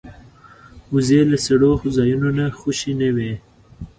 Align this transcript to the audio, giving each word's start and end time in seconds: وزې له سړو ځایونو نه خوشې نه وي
وزې 0.93 1.21
له 1.31 1.37
سړو 1.45 1.71
ځایونو 1.97 2.29
نه 2.37 2.45
خوشې 2.59 2.93
نه 3.01 3.09
وي 3.15 3.33